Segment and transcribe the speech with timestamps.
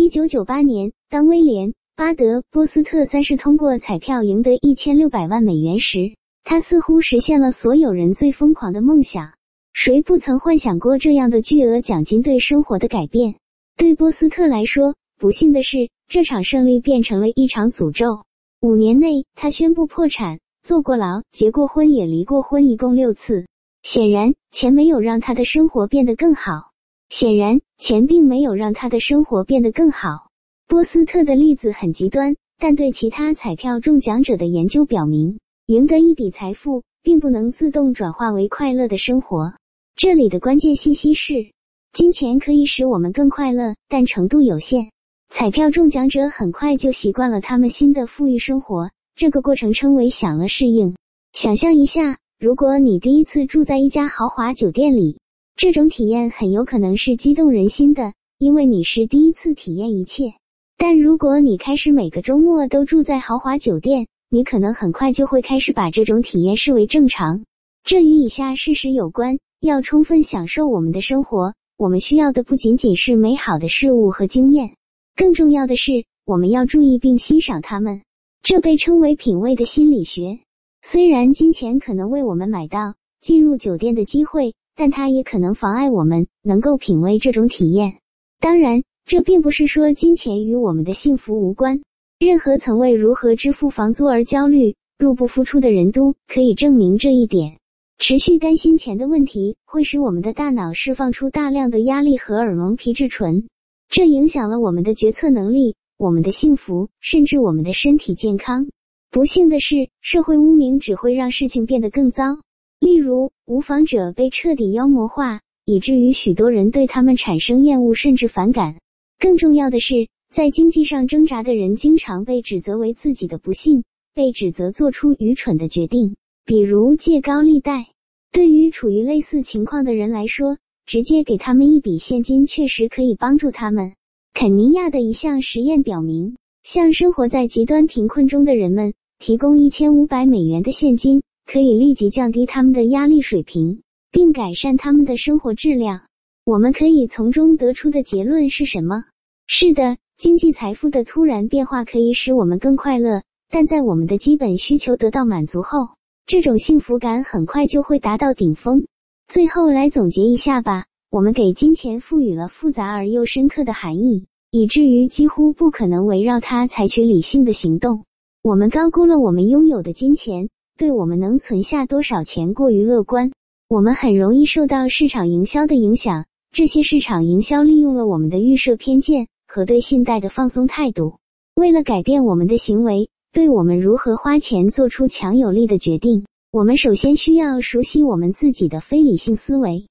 [0.00, 9.32] 一九九八年，当威廉·巴德·波斯特三世通过彩票赢得一千六百万美元时，他似乎实现了所有人最疯狂的梦想。
[9.72, 13.34] 谁不曾幻想过这样的巨额奖金对生活的改变？
[13.76, 18.22] 对波斯特来说，不幸的是，这场胜利变成了一场诅咒。
[18.60, 23.46] 五年内，他宣布破产，坐过牢，结过婚，也离过婚，一共六次。
[23.82, 26.67] 显然，钱没有让他的生活变得更好。
[27.10, 30.28] 显然，钱并没有让他的生活变得更好。
[30.66, 39.54] 波斯特的例子很极端，但对其他彩票中奖者的研究表明，赢得一笔财富并不能自动转化为快乐的生活。
[39.96, 41.50] 这里的关键信息是，
[41.94, 44.90] 金钱可以使我们更快乐，但程度有限。
[45.30, 50.94] 彩票中奖者很快就习惯了他们新的富裕生活，这个过程称为“享乐适应”。
[51.32, 55.18] 想象一下，如果你第一次住在一家豪华酒店里。
[55.58, 60.34] 这种体验很有可能是激动人心的，因为你是第一次体验一切。
[60.76, 67.44] 但如果你开始每个周末都住在豪华酒店，你可能很快就会开始把这种体验视为正常。
[67.82, 74.76] 这与以下事实有关：要充分享受我们的生活，我们需要的不仅仅是美好的事物和经验，
[75.16, 78.00] 更重要的是我们要注意并欣赏它们。
[78.44, 80.38] 这被称为品味的心理学。
[80.82, 84.54] 虽然金钱可能为我们买到进入酒店的机会。
[84.78, 87.98] 但它也可能妨碍我们能够品味这种体验。
[88.38, 91.80] 当然，这并不是说金钱与我们的幸福无关。
[92.20, 97.58] 任何曾为如何支付房租而焦虑、入不敷出的人都可以证明这一点。
[97.98, 103.48] 持续担心钱的问题会使我们的大脑释放出大量的压力荷尔蒙皮质醇，
[103.88, 108.68] 这影响了我们的决策能力、我们的幸福，甚至我们的身体健康。
[109.10, 112.38] 不幸的是，社会污名只会让事情变得更糟。
[112.80, 118.76] 例如，无房者被彻底妖魔化，以至于许多人对他们产生厌恶甚至反感。
[119.18, 123.82] 更重要的是，在经济上挣扎的人经常被指责为自己的不幸，
[124.14, 127.86] 被指责做出愚蠢的决定，比如借高利贷。
[128.30, 133.92] 对于处于类似情况的人来说，直接给他们一笔现金确实可以帮助他们。
[134.34, 141.22] 肯尼亚的一项实验表明，向生活在极端贫困中的人们提供一千五百美元的现金。
[141.50, 146.02] 可以立即降低他们的压力水平，并改善他们的生活质量。
[146.44, 149.04] 我们可以从中得出的结论是什么？
[149.46, 155.88] 是的，经济财富的突然变化可以使我们更快乐，但在我们的基本需求得到满足后，
[156.26, 158.84] 这种幸福感很快就会达到顶峰。
[159.26, 168.04] 最后来总结一下吧：我们给金钱赋予了复杂而又深刻的含义，以至于几乎不可能围绕它采取理性的行动。
[168.42, 170.50] 我们高估了我们拥有的金钱。
[170.78, 173.32] 对我们能存下多少钱过于乐观，
[173.68, 176.24] 我们很容易受到市场营销的影响。
[176.52, 181.18] 这些市场营销利用了我们的预设偏见和对信贷的放松态度，
[181.56, 186.24] 为了改变我们的行为，对我们如何花钱做出强有力的决定。
[186.52, 189.84] 我们首先需要熟悉我们自己的非理性思维。